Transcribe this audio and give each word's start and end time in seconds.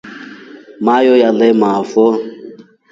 Maiyo 0.85 1.11
nyameelafo. 1.21 2.03